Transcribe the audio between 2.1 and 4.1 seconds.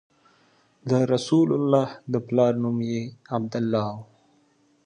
د پلار نوم یې عبدالله و.